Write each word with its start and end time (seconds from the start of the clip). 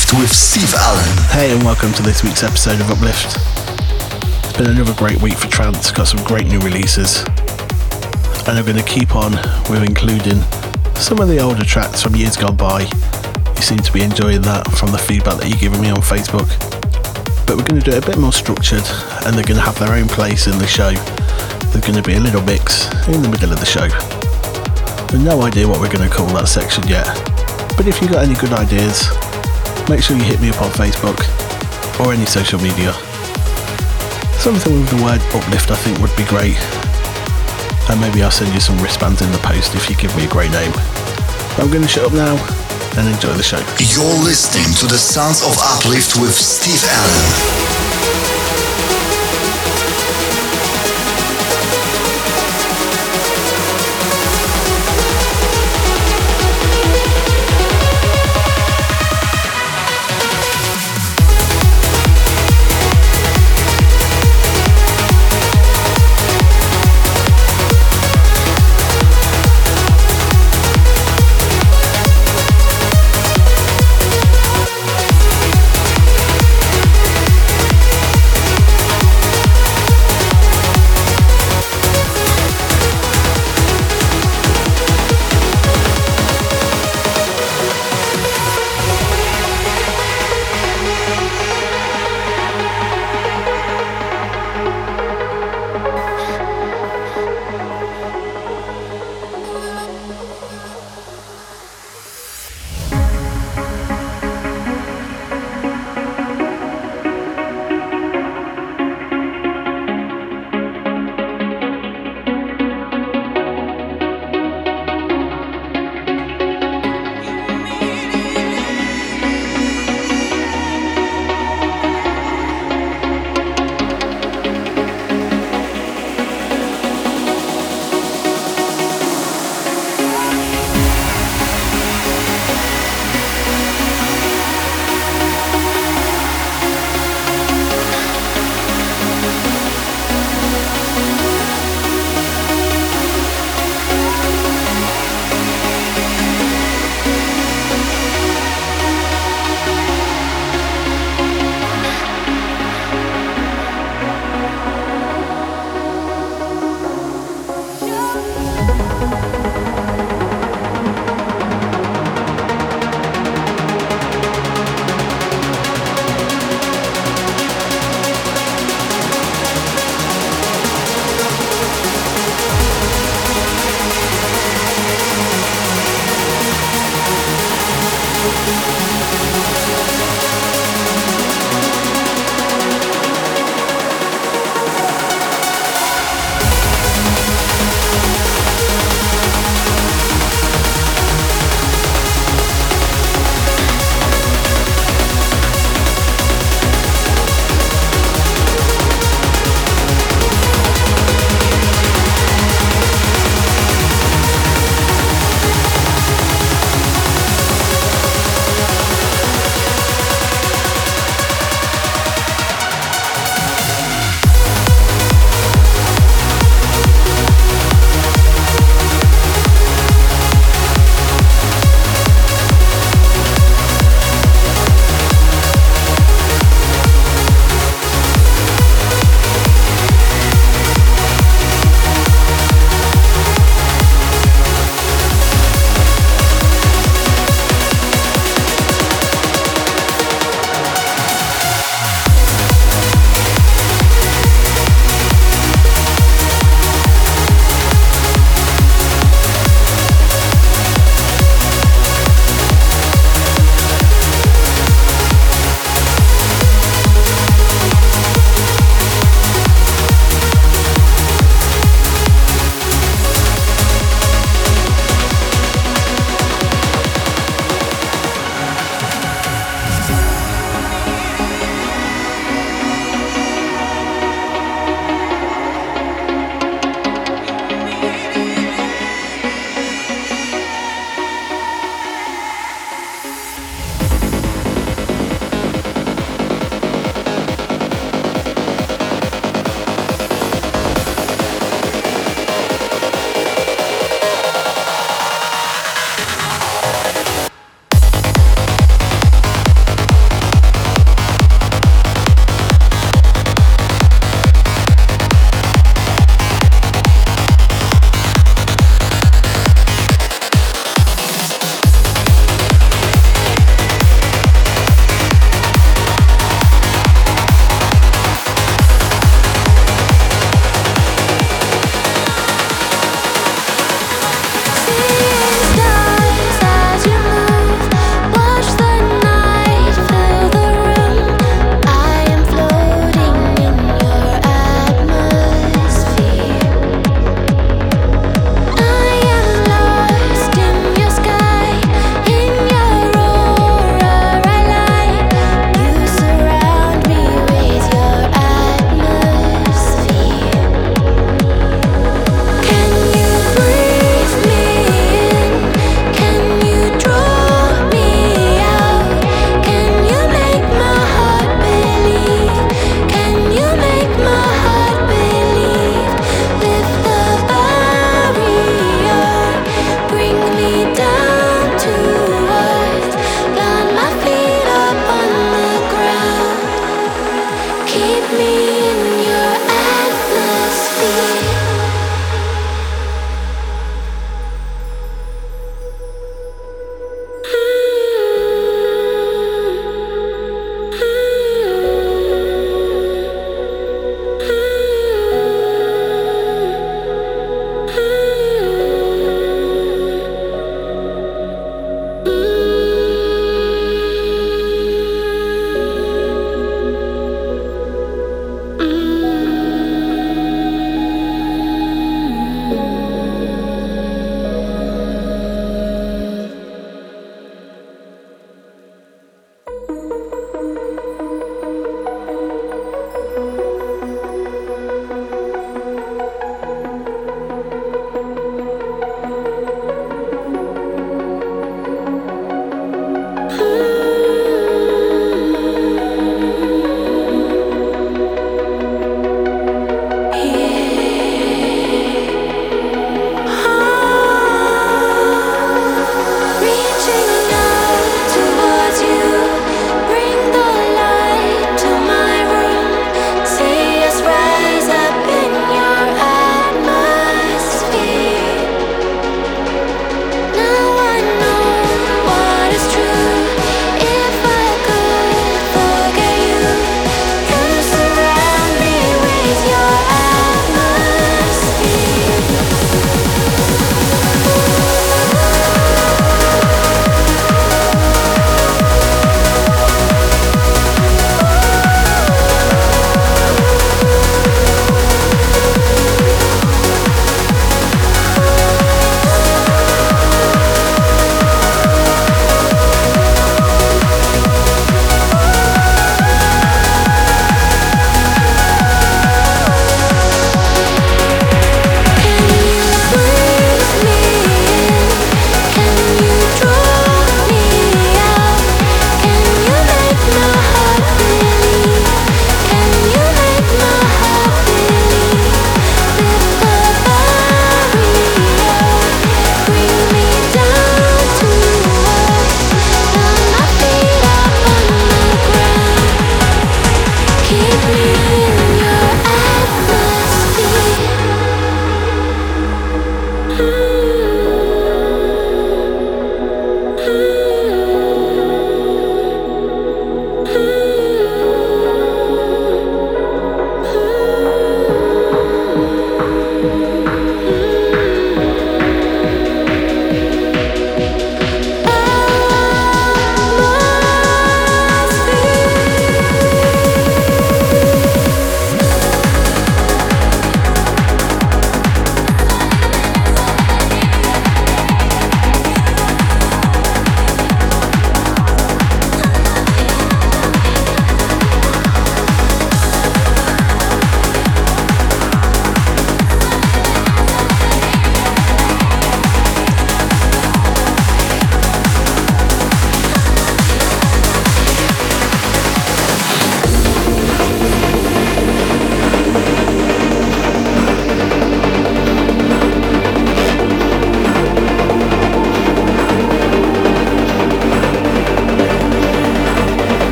Uplift 0.00 0.20
with 0.20 0.32
Steve 0.32 0.72
Allen. 0.74 1.18
Hey, 1.28 1.52
and 1.52 1.62
welcome 1.62 1.92
to 1.92 2.02
this 2.02 2.22
week's 2.22 2.42
episode 2.42 2.80
of 2.80 2.90
Uplift. 2.90 3.36
It's 4.44 4.56
been 4.56 4.70
another 4.70 4.94
great 4.94 5.20
week 5.20 5.34
for 5.34 5.48
trance, 5.48 5.90
got 5.90 6.08
some 6.08 6.24
great 6.24 6.46
new 6.46 6.58
releases. 6.60 7.22
And 8.48 8.56
I'm 8.56 8.64
going 8.64 8.78
to 8.78 8.84
keep 8.84 9.14
on 9.14 9.32
with 9.68 9.82
including 9.82 10.40
some 10.94 11.20
of 11.20 11.28
the 11.28 11.38
older 11.40 11.64
tracks 11.64 12.02
from 12.02 12.16
years 12.16 12.36
gone 12.36 12.56
by. 12.56 12.82
You 13.56 13.62
seem 13.62 13.78
to 13.78 13.92
be 13.92 14.02
enjoying 14.02 14.40
that 14.42 14.70
from 14.72 14.90
the 14.90 14.98
feedback 14.98 15.38
that 15.38 15.48
you're 15.48 15.58
giving 15.58 15.82
me 15.82 15.90
on 15.90 16.00
Facebook. 16.00 16.48
But 17.46 17.58
we're 17.58 17.68
going 17.68 17.82
to 17.82 17.90
do 17.90 17.96
it 17.96 18.02
a 18.02 18.06
bit 18.06 18.16
more 18.16 18.32
structured, 18.32 18.86
and 19.26 19.36
they're 19.36 19.44
going 19.44 19.60
to 19.60 19.66
have 19.68 19.78
their 19.78 19.92
own 19.92 20.08
place 20.08 20.46
in 20.46 20.56
the 20.56 20.66
show. 20.66 20.92
There's 21.72 21.84
going 21.84 22.00
to 22.00 22.06
be 22.06 22.14
a 22.14 22.20
little 22.20 22.42
mix 22.42 22.86
in 23.08 23.20
the 23.20 23.28
middle 23.28 23.52
of 23.52 23.60
the 23.60 23.66
show. 23.66 23.88
With 25.12 25.22
no 25.22 25.42
idea 25.42 25.68
what 25.68 25.80
we're 25.80 25.92
going 25.92 26.08
to 26.08 26.14
call 26.14 26.28
that 26.38 26.48
section 26.48 26.88
yet. 26.88 27.04
But 27.76 27.86
if 27.86 28.00
you've 28.00 28.10
got 28.10 28.24
any 28.24 28.34
good 28.34 28.52
ideas, 28.52 29.10
make 29.88 30.02
sure 30.02 30.16
you 30.16 30.24
hit 30.24 30.40
me 30.40 30.50
up 30.50 30.60
on 30.62 30.70
Facebook 30.70 31.18
or 32.00 32.12
any 32.12 32.26
social 32.26 32.58
media. 32.60 32.92
Something 34.38 34.80
with 34.80 34.90
the 34.90 35.02
word 35.02 35.20
uplift 35.34 35.70
I 35.70 35.76
think 35.76 35.98
would 35.98 36.14
be 36.16 36.24
great. 36.24 36.58
And 37.90 38.00
maybe 38.00 38.22
I'll 38.22 38.30
send 38.30 38.54
you 38.54 38.60
some 38.60 38.78
wristbands 38.78 39.22
in 39.22 39.30
the 39.32 39.38
post 39.38 39.74
if 39.74 39.90
you 39.90 39.96
give 39.96 40.14
me 40.16 40.24
a 40.24 40.28
great 40.28 40.50
name. 40.50 40.72
I'm 41.58 41.70
going 41.70 41.82
to 41.82 41.88
shut 41.88 42.04
up 42.04 42.12
now 42.12 42.36
and 42.96 43.08
enjoy 43.08 43.32
the 43.34 43.42
show. 43.42 43.58
You're 43.78 44.24
listening 44.24 44.72
to 44.80 44.86
the 44.86 44.98
Sounds 44.98 45.42
of 45.42 45.56
Uplift 45.58 46.20
with 46.20 46.34
Steve 46.34 46.82
Allen. 46.84 47.89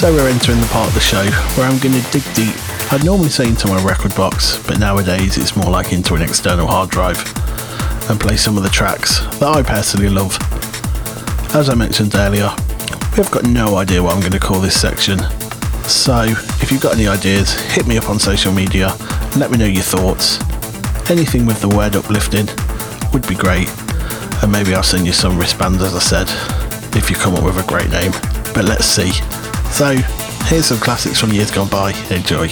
So 0.00 0.10
we're 0.14 0.30
entering 0.30 0.58
the 0.58 0.66
part 0.68 0.88
of 0.88 0.94
the 0.94 1.00
show 1.00 1.22
where 1.60 1.68
I'm 1.68 1.78
going 1.78 1.92
to 1.92 2.10
dig 2.10 2.24
deep. 2.32 2.56
I'd 2.90 3.04
normally 3.04 3.28
say 3.28 3.46
into 3.46 3.68
my 3.68 3.84
record 3.84 4.14
box, 4.14 4.56
but 4.66 4.78
nowadays 4.78 5.36
it's 5.36 5.54
more 5.54 5.70
like 5.70 5.92
into 5.92 6.14
an 6.14 6.22
external 6.22 6.66
hard 6.66 6.88
drive 6.88 7.18
and 8.08 8.18
play 8.18 8.38
some 8.38 8.56
of 8.56 8.62
the 8.62 8.70
tracks 8.70 9.20
that 9.40 9.42
I 9.42 9.62
personally 9.62 10.08
love. 10.08 10.38
As 11.54 11.68
I 11.68 11.74
mentioned 11.74 12.14
earlier, 12.14 12.48
we've 13.18 13.30
got 13.30 13.44
no 13.44 13.76
idea 13.76 14.02
what 14.02 14.14
I'm 14.14 14.20
going 14.20 14.32
to 14.32 14.40
call 14.40 14.58
this 14.58 14.80
section. 14.80 15.18
So 15.82 16.22
if 16.62 16.72
you've 16.72 16.80
got 16.80 16.94
any 16.94 17.06
ideas, 17.06 17.52
hit 17.52 17.86
me 17.86 17.98
up 17.98 18.08
on 18.08 18.18
social 18.18 18.54
media 18.54 18.96
and 18.98 19.36
let 19.36 19.50
me 19.50 19.58
know 19.58 19.66
your 19.66 19.82
thoughts. 19.82 20.40
Anything 21.10 21.44
with 21.44 21.60
the 21.60 21.68
word 21.68 21.94
uplifting 21.94 22.48
would 23.12 23.28
be 23.28 23.34
great. 23.34 23.68
And 24.42 24.50
maybe 24.50 24.74
I'll 24.74 24.82
send 24.82 25.06
you 25.06 25.12
some 25.12 25.38
wristbands 25.38 25.82
as 25.82 25.94
I 25.94 26.24
said, 26.24 26.96
if 26.96 27.10
you 27.10 27.16
come 27.16 27.34
up 27.34 27.44
with 27.44 27.62
a 27.62 27.68
great 27.68 27.90
name. 27.90 28.12
But 28.54 28.64
let's 28.64 28.86
see. 28.86 29.12
So, 29.70 29.96
here's 30.46 30.66
some 30.66 30.78
classics 30.78 31.18
from 31.18 31.32
years 31.32 31.50
gone 31.50 31.68
by. 31.68 31.92
Enjoy. 32.10 32.48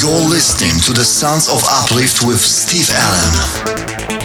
You're 0.00 0.28
listening 0.28 0.80
to 0.86 0.92
the 0.92 1.04
Sounds 1.04 1.48
of 1.48 1.62
Uplift 1.68 2.26
with 2.26 2.40
Steve 2.40 2.88
Allen. 2.90 4.23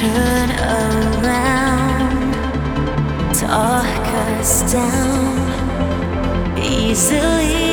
turn 0.00 0.50
around, 0.50 2.32
talk 3.34 4.06
us 4.38 4.72
down 4.72 5.36
easily. 6.58 7.69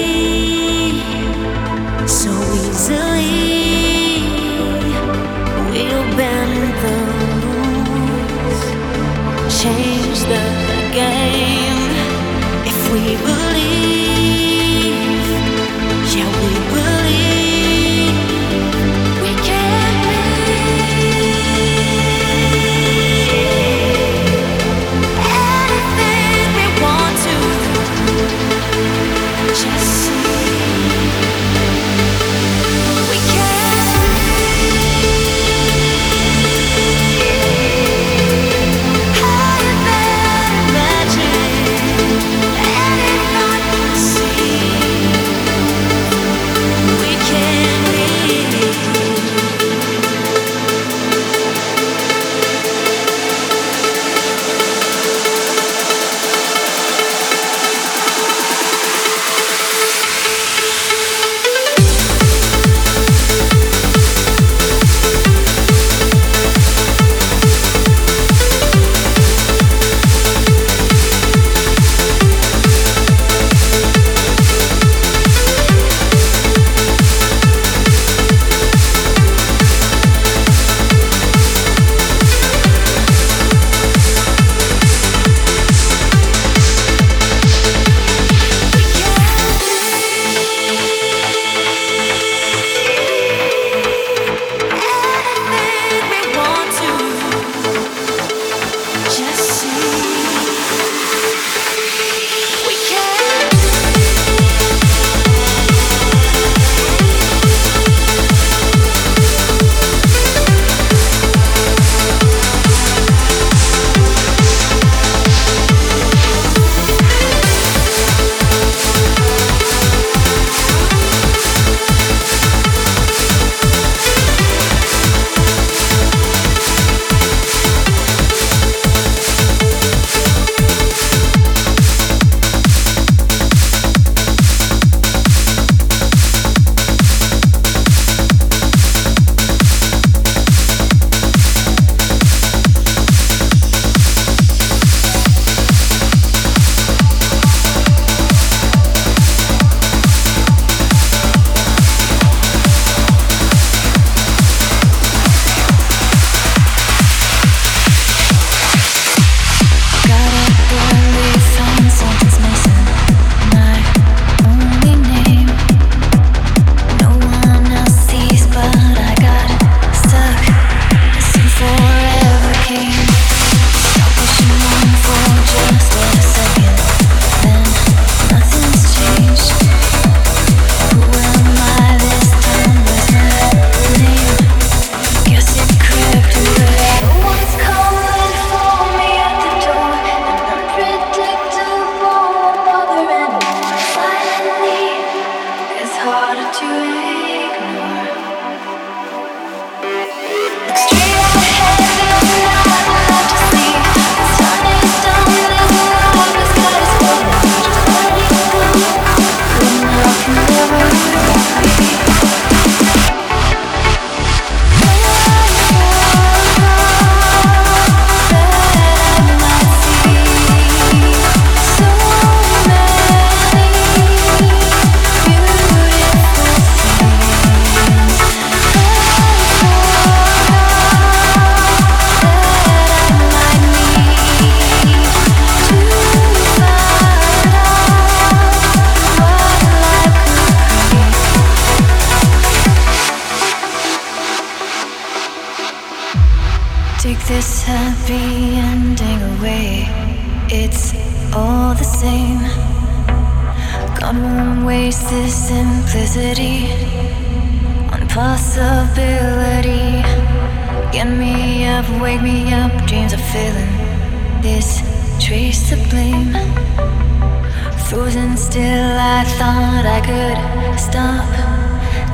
I 269.20 269.24
thought 269.24 269.84
I 269.84 270.00
could 270.06 270.38
stop. 270.78 271.26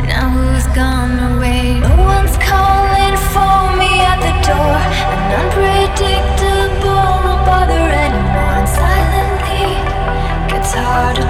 Now 0.08 0.30
who's 0.30 0.66
gone 0.68 1.36
away? 1.36 1.82
No 1.82 1.98
one's 2.00 2.38
calling 2.40 3.18
for 3.36 3.76
me 3.76 4.00
at 4.08 4.24
the 4.24 4.32
door. 4.48 4.80
An 5.12 5.44
unpredictable 5.44 7.44
bother 7.44 7.92
anymore. 8.06 8.56
And 8.56 8.70
silently 8.80 9.84
gets 10.48 10.72
harder. 10.72 11.28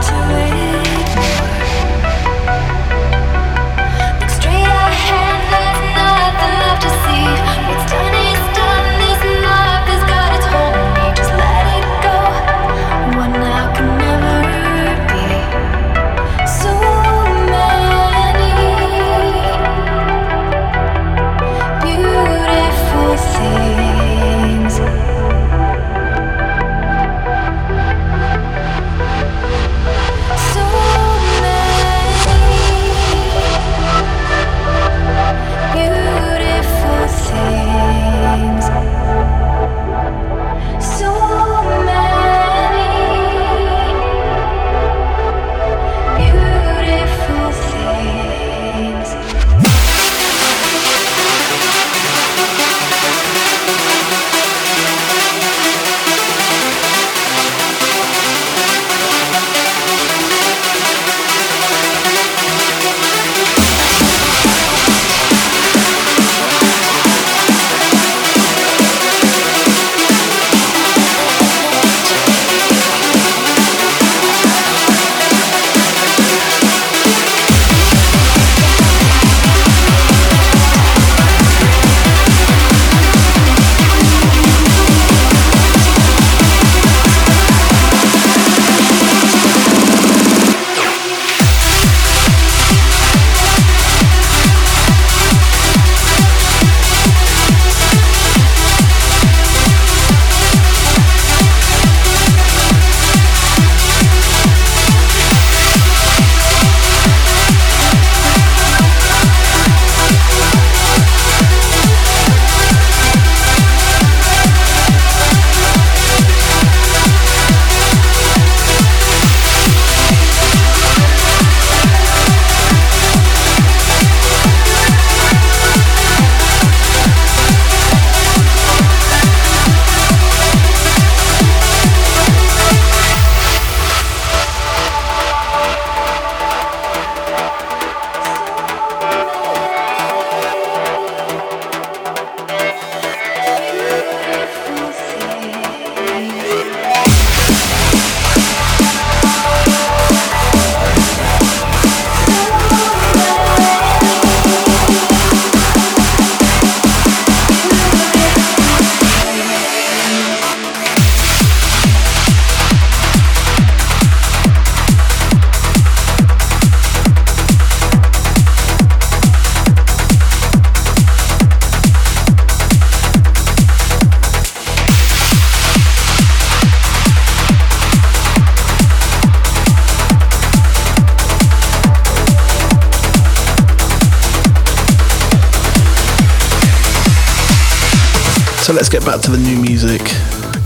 Let's 188.74 188.90
get 188.90 189.06
back 189.06 189.22
to 189.22 189.32
the 189.32 189.38
new 189.38 189.62
music. 189.62 190.02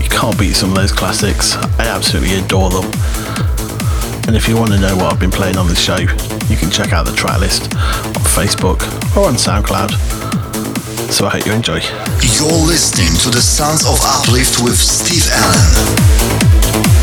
You 0.02 0.08
can't 0.08 0.36
beat 0.38 0.54
some 0.54 0.70
of 0.70 0.76
those 0.76 0.92
classics. 0.92 1.56
I 1.78 1.86
absolutely 1.86 2.36
adore 2.38 2.70
them. 2.70 2.84
And 4.26 4.34
if 4.34 4.48
you 4.48 4.56
want 4.56 4.72
to 4.72 4.80
know 4.80 4.96
what 4.96 5.12
I've 5.12 5.20
been 5.20 5.30
playing 5.30 5.58
on 5.58 5.68
the 5.68 5.74
show, 5.74 5.98
you 5.98 6.56
can 6.56 6.70
check 6.70 6.94
out 6.94 7.04
the 7.04 7.12
track 7.12 7.38
list 7.38 7.74
on 7.74 8.24
Facebook 8.24 8.80
or 9.14 9.28
on 9.28 9.34
SoundCloud. 9.34 9.92
So 11.12 11.26
I 11.26 11.30
hope 11.30 11.46
you 11.46 11.52
enjoy. 11.52 11.80
You're 12.34 12.66
listening 12.66 13.12
to 13.20 13.30
the 13.30 13.42
Sounds 13.42 13.84
of 13.84 14.00
Uplift 14.02 14.64
with 14.64 14.76
Steve 14.76 15.28
Allen. 15.30 16.97